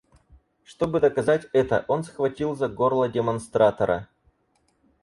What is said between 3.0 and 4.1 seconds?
демонстратора.